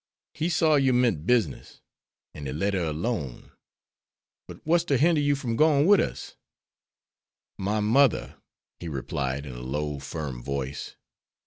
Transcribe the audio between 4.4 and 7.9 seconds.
But, what's to hinder you from gwine wid us?" "My